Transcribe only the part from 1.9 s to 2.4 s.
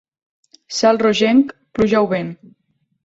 o vent.